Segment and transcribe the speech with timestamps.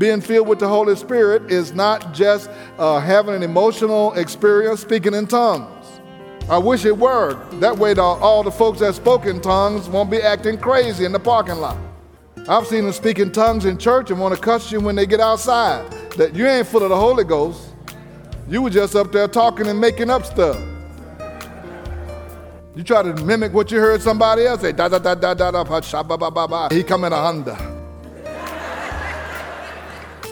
[0.00, 5.12] being filled with the Holy Spirit is not just uh, having an emotional experience speaking
[5.12, 5.86] in tongues.
[6.48, 7.34] I wish it were.
[7.60, 11.12] That way, the, all the folks that spoke in tongues won't be acting crazy in
[11.12, 11.76] the parking lot.
[12.48, 15.04] I've seen them speak in tongues in church and want to cuss you when they
[15.04, 15.88] get outside.
[16.16, 17.60] That you ain't full of the Holy Ghost.
[18.48, 20.58] You were just up there talking and making up stuff.
[22.74, 24.72] You try to mimic what you heard somebody else say.
[24.72, 26.68] Da da da da da da.
[26.70, 27.69] He come in a Honda.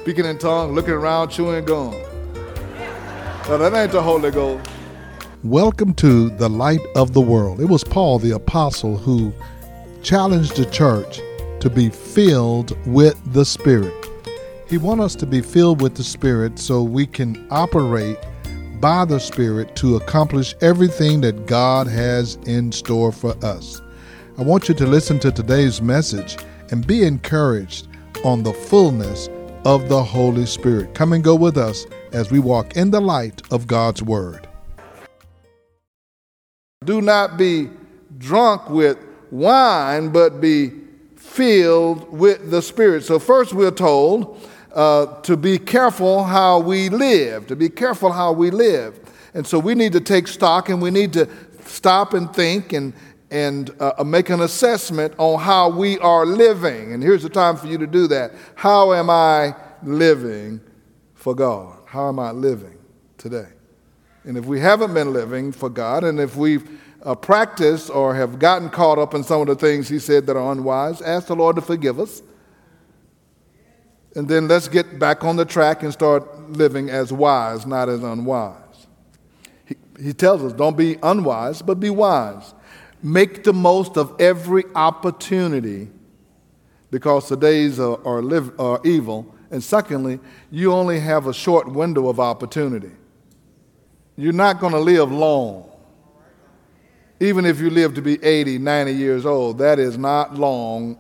[0.09, 1.91] Speaking in tongues, looking around, chewing gum.
[3.47, 4.67] No, that ain't the Holy Ghost.
[5.45, 7.61] Welcome to the light of the world.
[7.61, 9.35] It was Paul the apostle who
[10.03, 11.21] challenged the church
[11.61, 13.93] to be filled with the Spirit.
[14.67, 18.17] He wants us to be filled with the Spirit so we can operate
[18.81, 23.83] by the Spirit to accomplish everything that God has in store for us.
[24.39, 26.39] I want you to listen to today's message
[26.71, 27.89] and be encouraged
[28.25, 29.29] on the fullness
[29.65, 30.95] of the Holy Spirit.
[30.95, 34.49] Come and go with us as we walk in the light of God's Word.
[36.85, 37.69] Do not be
[38.19, 38.99] drunk with
[39.31, 40.73] wine, but be
[41.17, 43.05] filled with the Spirit.
[43.05, 44.41] So, first, we're told
[44.75, 48.99] uh, to be careful how we live, to be careful how we live.
[49.35, 51.29] And so, we need to take stock and we need to
[51.65, 52.93] stop and think and,
[53.31, 56.93] and uh, make an assessment on how we are living.
[56.93, 58.33] And here's the time for you to do that.
[58.55, 60.61] How am I living
[61.15, 61.79] for God?
[61.87, 62.79] How am I living
[63.19, 63.49] today?
[64.25, 68.39] And if we haven't been living for God, and if we've uh, practiced or have
[68.39, 71.37] gotten caught up in some of the things He said that are unwise, ask the
[71.37, 72.23] Lord to forgive us.
[74.15, 78.03] And then let's get back on the track and start living as wise, not as
[78.03, 78.87] unwise.
[79.65, 82.55] He, he tells us don't be unwise, but be wise.
[83.03, 85.89] Make the most of every opportunity
[86.91, 89.35] because the days are, are, live, are evil.
[89.51, 90.21] And secondly,
[90.51, 92.91] you only have a short window of opportunity.
[94.17, 95.71] You're not going to live long.
[97.21, 100.99] Even if you live to be 80, 90 years old, that is not long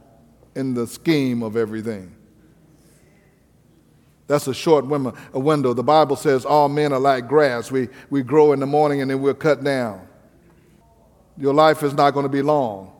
[0.54, 2.14] in the scheme of everything.
[4.26, 5.72] That's a short window.
[5.72, 7.70] The Bible says all men are like grass.
[7.70, 10.07] We, we grow in the morning and then we're cut down.
[11.38, 12.92] Your life is not going to be long.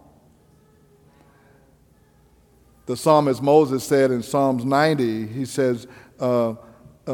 [2.87, 5.87] The psalmist Moses said in Psalms 90, he says,
[6.21, 6.55] uh, uh,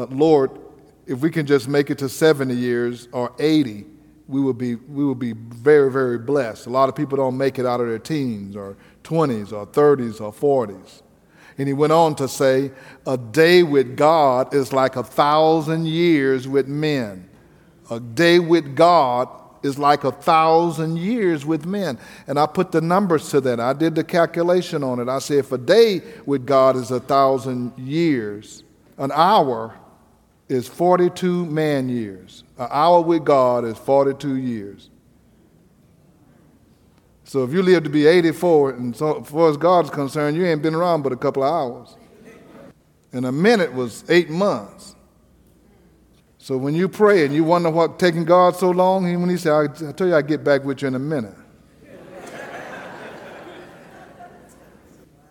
[0.09, 0.51] Lord,
[1.05, 3.85] if we can just make it to 70 years or 80,
[4.27, 6.65] we will be we will be very very blessed.
[6.65, 10.19] A lot of people don't make it out of their teens or 20s or 30s
[10.19, 11.03] or 40s.
[11.57, 12.71] And he went on to say,
[13.05, 17.29] a day with God is like a thousand years with men.
[17.89, 19.29] A day with God
[19.65, 21.97] is like a thousand years with men.
[22.27, 23.59] And I put the numbers to that.
[23.59, 25.09] I did the calculation on it.
[25.09, 28.63] I said, if a day with God is a thousand years,
[28.97, 29.75] an hour
[30.47, 32.43] is 42 man years.
[32.57, 34.89] An hour with God is 42 years.
[37.23, 40.61] So if you live to be 84, and so far as God's concerned, you ain't
[40.61, 41.97] been around but a couple of hours.
[43.11, 44.94] And a minute was eight months.
[46.45, 49.51] So when you pray and you wonder what taking God so long, when he said,
[49.51, 51.33] I, I tell you I'll get back with you in a minute.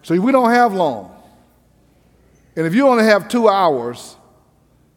[0.03, 1.15] so we don't have long.
[2.57, 4.17] And if you only have two hours,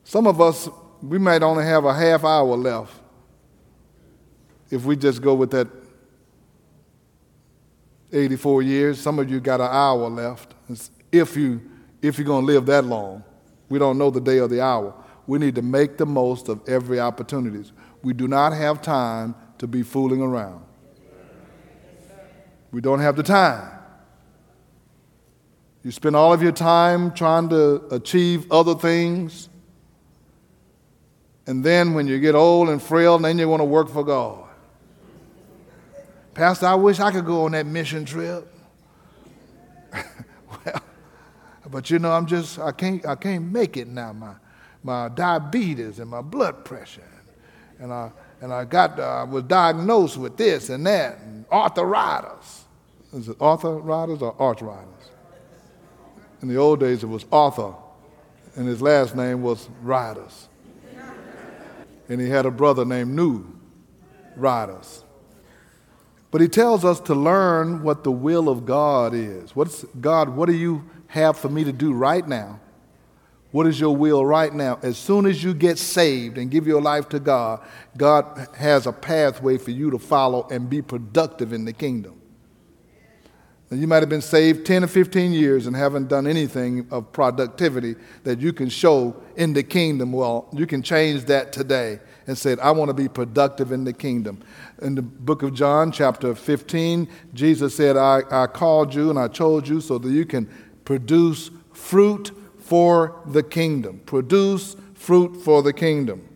[0.06, 0.68] some of us,
[1.04, 3.00] we might only have a half hour left
[4.72, 5.68] if we just go with that
[8.12, 9.00] 84 years.
[9.00, 10.56] Some of you got an hour left.
[11.12, 11.62] If, you,
[12.02, 13.24] if you're going to live that long,
[13.70, 14.96] we don't know the day or the hour.
[15.28, 17.70] We need to make the most of every opportunity.
[18.02, 20.64] We do not have time to be fooling around.
[22.72, 23.72] We don't have the time.
[25.84, 29.50] You spend all of your time trying to achieve other things
[31.48, 34.44] and then when you get old and frail, then you want to work for God.
[36.34, 38.54] Pastor, I wish I could go on that mission trip.
[39.94, 40.84] well,
[41.72, 44.12] but you know, I'm just, I can't, I can't make it now.
[44.12, 44.34] My,
[44.84, 47.02] my diabetes and my blood pressure.
[47.80, 52.66] And I, and I got, uh, I was diagnosed with this and that, and arthritis.
[53.14, 55.12] Is it arthritis or arthritis?
[56.42, 57.74] In the old days, it was Arthur,
[58.56, 60.48] and his last name was Riders
[62.10, 63.46] and he had a brother named New
[64.36, 65.04] Riders.
[66.32, 69.56] But he tells us to learn what the will of God is.
[69.56, 72.60] What's God, what do you have for me to do right now?
[73.52, 74.80] What is your will right now?
[74.82, 77.62] As soon as you get saved and give your life to God,
[77.96, 82.22] God has a pathway for you to follow and be productive in the kingdom.
[83.70, 87.96] You might have been saved 10 or 15 years and haven't done anything of productivity
[88.24, 90.14] that you can show in the kingdom.
[90.14, 93.92] Well, you can change that today and say, I want to be productive in the
[93.92, 94.42] kingdom.
[94.82, 99.28] In the book of John, chapter 15, Jesus said, I, I called you and I
[99.28, 100.50] chose you so that you can
[100.86, 102.32] produce fruit
[102.68, 104.02] for the kingdom.
[104.06, 106.28] Produce fruit for the kingdom.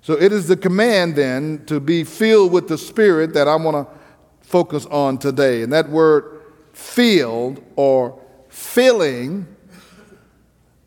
[0.00, 3.86] So it is the command then to be filled with the Spirit that I want
[3.86, 3.94] to
[4.40, 5.62] focus on today.
[5.62, 6.40] And that word
[6.72, 8.18] filled or
[8.48, 9.46] filling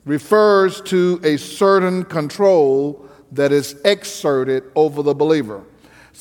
[0.04, 5.64] refers to a certain control that is exerted over the believer.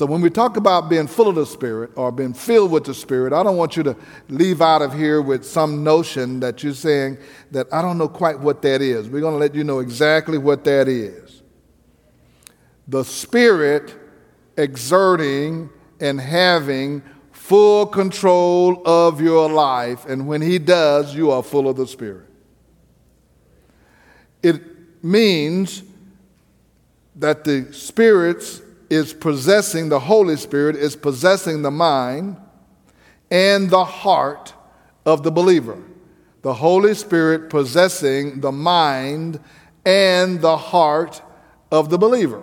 [0.00, 2.94] So when we talk about being full of the Spirit or being filled with the
[2.94, 3.94] Spirit, I don't want you to
[4.30, 7.18] leave out of here with some notion that you're saying
[7.50, 9.10] that I don't know quite what that is.
[9.10, 11.42] We're going to let you know exactly what that is.
[12.88, 13.94] The Spirit
[14.56, 15.68] exerting
[16.00, 17.02] and having
[17.32, 20.06] full control of your life.
[20.06, 22.26] And when He does, you are full of the Spirit.
[24.42, 24.62] It
[25.04, 25.82] means
[27.16, 32.36] that the Spirit is possessing, the Holy Spirit is possessing the mind
[33.30, 34.52] and the heart
[35.06, 35.78] of the believer.
[36.42, 39.40] The Holy Spirit possessing the mind
[39.86, 41.22] and the heart
[41.70, 42.42] of the believer.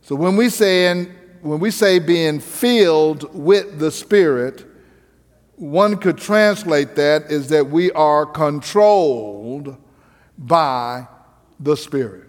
[0.00, 4.64] So when we say in when we say being filled with the Spirit,
[5.56, 9.76] one could translate that is that we are controlled
[10.36, 11.06] by
[11.60, 12.25] the Spirit.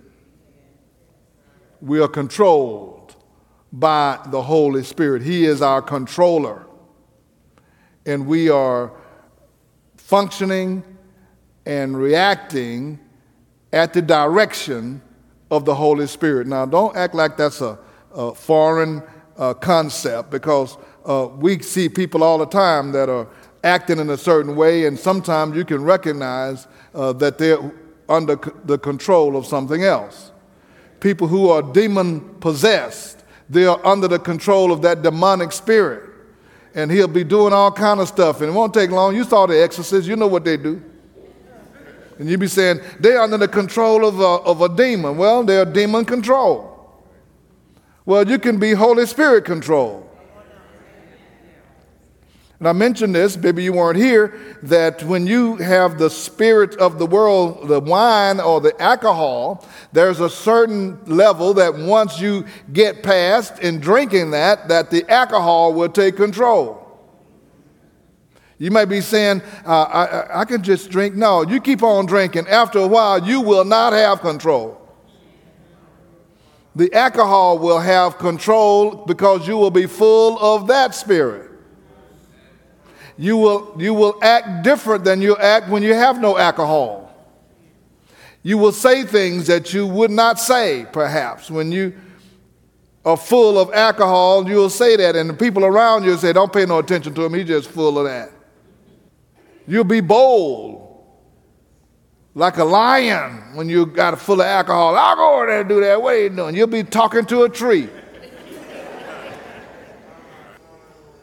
[1.81, 3.15] We are controlled
[3.71, 5.21] by the Holy Spirit.
[5.21, 6.65] He is our controller.
[8.05, 8.91] And we are
[9.97, 10.83] functioning
[11.65, 12.99] and reacting
[13.73, 15.01] at the direction
[15.51, 16.47] of the Holy Spirit.
[16.47, 17.77] Now, don't act like that's a
[18.13, 19.03] uh, foreign
[19.37, 23.27] uh, concept because uh, we see people all the time that are
[23.63, 27.71] acting in a certain way, and sometimes you can recognize uh, that they're
[28.09, 30.31] under c- the control of something else.
[30.99, 36.03] People who are demon possessed, they are under the control of that demonic spirit.
[36.73, 39.15] And he'll be doing all kind of stuff, and it won't take long.
[39.15, 40.81] You saw the exorcist, you know what they do.
[42.19, 45.17] And you be saying, they're under the control of a, of a demon.
[45.17, 46.73] Well, they're demon control.
[48.05, 50.06] Well, you can be Holy Spirit controlled.
[52.59, 56.97] And I mentioned this, maybe you weren't here, that when you have the spirit of
[56.97, 63.03] the world, the wine or the alcohol, there's a certain level that once you get
[63.03, 66.83] past in drinking that, that the alcohol will take control.
[68.57, 71.13] You might be saying, uh, I, I can just drink.
[71.13, 72.47] No, you keep on drinking.
[72.47, 74.77] After a while, you will not have control
[76.77, 81.46] the alcohol will have control because you will be full of that spirit.
[83.17, 87.03] You will, you will act different than you act when you have no alcohol.
[88.43, 91.49] You will say things that you would not say, perhaps.
[91.49, 91.93] When you
[93.03, 96.53] are full of alcohol, you will say that, and the people around you say, Don't
[96.53, 98.31] pay no attention to him, he's just full of that.
[99.67, 101.03] You'll be bold
[102.35, 104.95] like a lion when you got full of alcohol.
[104.95, 106.01] I'll go over there and do that.
[106.01, 106.55] What are you doing?
[106.55, 107.89] You'll be talking to a tree.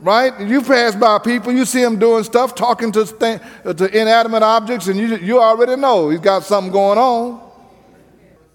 [0.00, 0.38] Right?
[0.40, 4.88] You pass by people, you see them doing stuff, talking to, th- to inanimate objects,
[4.88, 7.40] and you, you already know he's got something going on.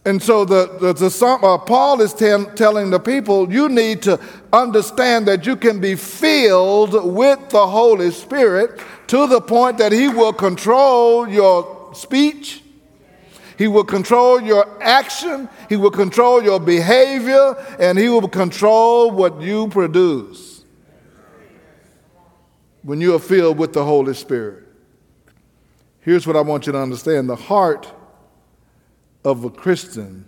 [0.05, 4.19] And so the, the, the uh, Paul is telling the people, you need to
[4.51, 10.07] understand that you can be filled with the Holy Spirit to the point that he
[10.07, 12.63] will control your speech.
[13.57, 15.49] He will control your action.
[15.67, 17.55] He will control your behavior.
[17.77, 20.48] And He will control what you produce
[22.83, 24.65] when you are filled with the Holy Spirit.
[25.99, 27.91] Here's what I want you to understand the heart
[29.23, 30.25] of a Christian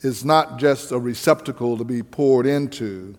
[0.00, 3.16] is not just a receptacle to be poured into.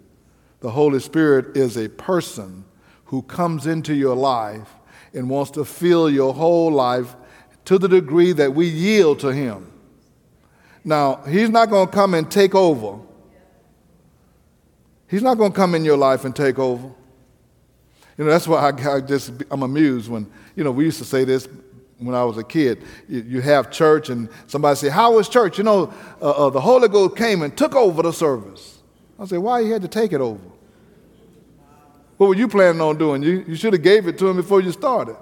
[0.62, 2.64] The Holy Spirit is a person
[3.06, 4.70] who comes into your life
[5.14, 7.16] and wants to fill your whole life
[7.66, 9.72] to the degree that we yield to Him.
[10.84, 13.00] Now, He's not going to come and take over.
[15.08, 16.92] He's not going to come in your life and take over.
[18.18, 21.06] You know, that's why I, I, just, I'm amused when, you know, we used to
[21.06, 21.48] say this
[21.98, 22.84] when I was a kid.
[23.10, 25.58] You, you have church and somebody say, how was church?
[25.58, 28.80] You know, uh, uh, the Holy Ghost came and took over the service.
[29.20, 30.42] I say, why he had to take it over?
[32.18, 33.22] What were you planning on doing?
[33.22, 35.18] You, you should have gave it to him before you started.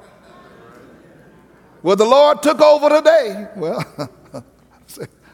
[1.82, 3.48] Well, the Lord took over today.
[3.56, 3.82] Well,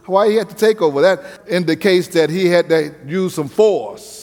[0.06, 1.02] why he had to take over?
[1.02, 4.19] That indicates that he had to use some force.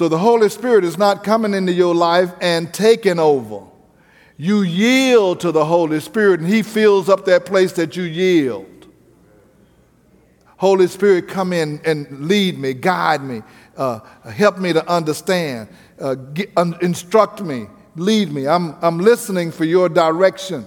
[0.00, 3.66] So the Holy Spirit is not coming into your life and taking over.
[4.38, 8.88] You yield to the Holy Spirit, and He fills up that place that you yield.
[10.56, 13.42] Holy Spirit, come in and lead me, guide me,
[13.76, 15.68] uh, help me to understand,
[16.00, 18.48] uh, get, um, instruct me, lead me.
[18.48, 20.64] I'm, I'm listening for your direction.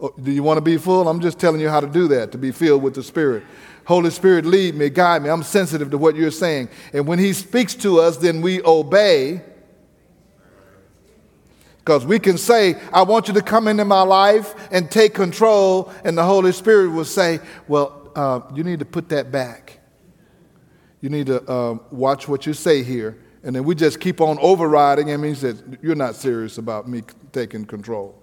[0.00, 1.08] Oh, do you want to be full?
[1.08, 3.44] I'm just telling you how to do that, to be filled with the Spirit.
[3.84, 5.28] Holy Spirit, lead me, guide me.
[5.28, 6.70] I'm sensitive to what you're saying.
[6.92, 9.42] And when He speaks to us, then we obey.
[11.78, 15.92] Because we can say, I want you to come into my life and take control,
[16.04, 19.80] and the Holy Spirit will say, Well, uh, you need to put that back.
[21.00, 23.18] You need to uh, watch what you say here.
[23.42, 27.02] And then we just keep on overriding And He says, You're not serious about me
[27.32, 28.14] taking control.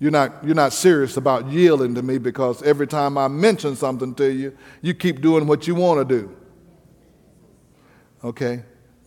[0.00, 4.14] You're not, you're not serious about yielding to me because every time I mention something
[4.14, 6.36] to you, you keep doing what you want to do.
[8.24, 8.62] Okay?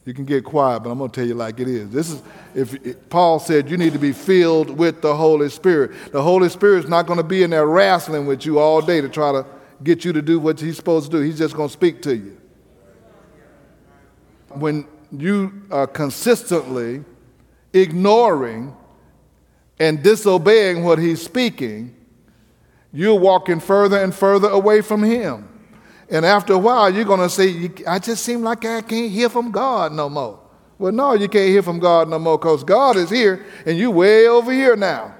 [0.05, 1.89] You can get quiet, but I'm going to tell you like it is.
[1.89, 2.21] This is
[2.53, 6.11] if, if Paul said you need to be filled with the Holy Spirit.
[6.11, 9.09] The Holy Spirit's not going to be in there wrestling with you all day to
[9.09, 9.45] try to
[9.83, 11.23] get you to do what he's supposed to do.
[11.23, 12.37] He's just going to speak to you
[14.49, 17.03] when you are consistently
[17.73, 18.75] ignoring
[19.79, 21.95] and disobeying what he's speaking,
[22.91, 25.49] you're walking further and further away from him.
[26.09, 29.29] And after a while, you're going to say, I just seem like I can't hear
[29.29, 30.39] from God no more.
[30.77, 33.91] Well, no, you can't hear from God no more because God is here and you're
[33.91, 35.15] way over here now.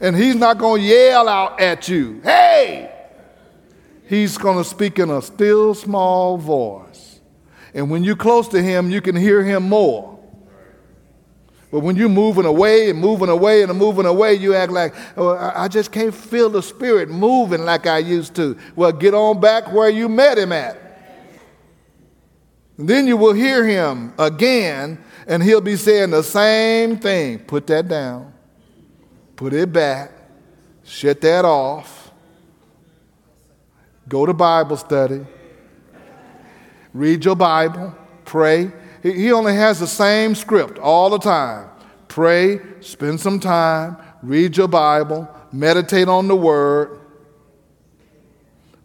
[0.00, 2.94] And he's not going to yell out at you, hey!
[4.04, 7.20] He's going to speak in a still small voice.
[7.74, 10.17] And when you're close to him, you can hear him more.
[11.70, 15.36] But when you're moving away and moving away and moving away, you act like, oh,
[15.36, 18.56] I just can't feel the Spirit moving like I used to.
[18.74, 20.80] Well, get on back where you met him at.
[22.78, 27.40] And then you will hear him again, and he'll be saying the same thing.
[27.40, 28.32] Put that down,
[29.36, 30.12] put it back,
[30.84, 32.12] shut that off,
[34.08, 35.26] go to Bible study
[36.98, 37.94] read your Bible,
[38.24, 38.72] pray.
[39.02, 41.68] He only has the same script all the time
[42.08, 46.98] pray, spend some time, read your Bible, meditate on the Word,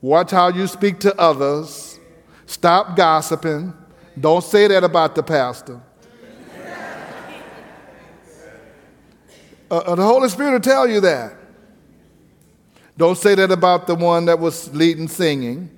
[0.02, 2.00] watch how you speak to others,
[2.46, 3.74] stop gossiping.
[4.20, 5.82] Don't say that about the pastor.
[9.72, 11.34] Uh, uh, the Holy Spirit will tell you that.
[12.96, 15.76] Don't say that about the one that was leading singing.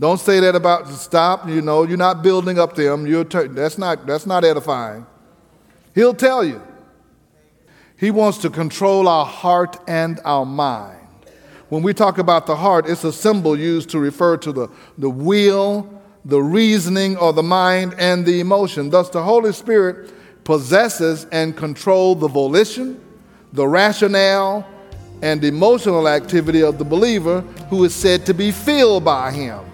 [0.00, 1.46] Don't say that about stop.
[1.46, 3.06] You know, you're not building up them.
[3.06, 5.06] You're that's not that's not edifying.
[5.94, 6.62] He'll tell you.
[7.98, 11.06] He wants to control our heart and our mind.
[11.68, 15.10] When we talk about the heart, it's a symbol used to refer to the, the
[15.10, 18.88] will, the reasoning, or the mind and the emotion.
[18.88, 20.12] Thus, the Holy Spirit
[20.44, 22.98] possesses and controls the volition,
[23.52, 24.66] the rationale,
[25.20, 29.69] and emotional activity of the believer who is said to be filled by him.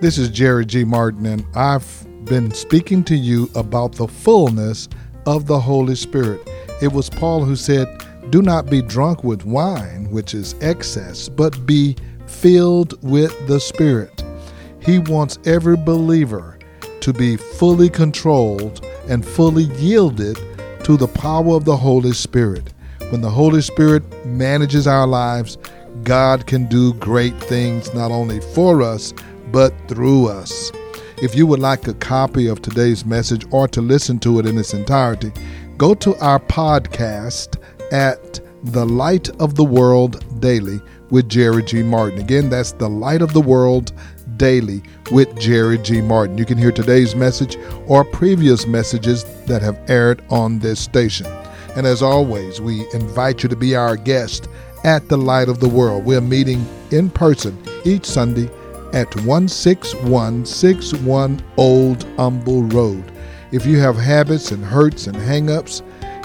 [0.00, 0.84] This is Jerry G.
[0.84, 4.88] Martin, and I've been speaking to you about the fullness
[5.26, 6.48] of the Holy Spirit.
[6.80, 11.66] It was Paul who said, Do not be drunk with wine, which is excess, but
[11.66, 11.96] be
[12.28, 14.22] filled with the Spirit.
[14.80, 16.60] He wants every believer
[17.00, 20.38] to be fully controlled and fully yielded
[20.84, 22.72] to the power of the Holy Spirit.
[23.10, 25.58] When the Holy Spirit manages our lives,
[26.04, 29.12] God can do great things not only for us,
[29.52, 30.70] but through us.
[31.20, 34.56] If you would like a copy of today's message or to listen to it in
[34.56, 35.32] its entirety,
[35.76, 37.60] go to our podcast
[37.92, 41.82] at The Light of the World Daily with Jerry G.
[41.82, 42.20] Martin.
[42.20, 43.92] Again, that's The Light of the World
[44.36, 46.00] Daily with Jerry G.
[46.00, 46.38] Martin.
[46.38, 51.26] You can hear today's message or previous messages that have aired on this station.
[51.74, 54.48] And as always, we invite you to be our guest
[54.84, 56.04] at the Light of the World.
[56.04, 58.48] We're meeting in person each Sunday
[58.94, 63.10] at 16161 Old Humble Road.
[63.50, 65.80] If you have habits and hurts and hangups,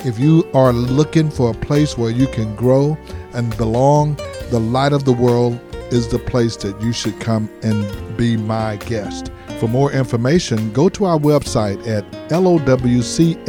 [0.05, 2.97] if you are looking for a place where you can grow
[3.33, 4.17] and belong,
[4.49, 5.57] the light of the world
[5.93, 9.31] is the place that you should come and be my guest.
[9.59, 13.43] For more information, go to our website at lowcf.org.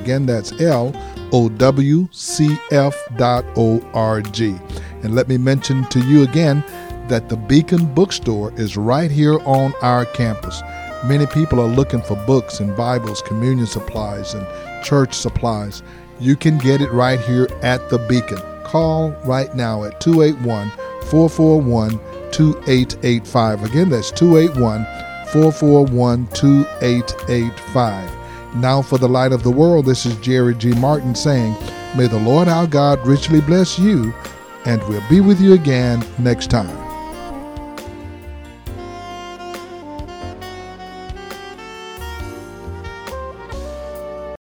[0.00, 0.98] Again, that's lowcf.org.
[5.02, 6.64] And let me mention to you again
[7.08, 10.62] that the Beacon Bookstore is right here on our campus.
[11.04, 14.46] Many people are looking for books and Bibles, communion supplies, and
[14.84, 15.82] church supplies.
[16.20, 18.40] You can get it right here at the Beacon.
[18.64, 20.70] Call right now at 281
[21.08, 21.90] 441
[22.32, 23.64] 2885.
[23.64, 24.84] Again, that's 281
[25.32, 28.18] 441 2885.
[28.56, 30.72] Now, for the light of the world, this is Jerry G.
[30.72, 31.54] Martin saying,
[31.96, 34.12] May the Lord our God richly bless you,
[34.64, 36.87] and we'll be with you again next time.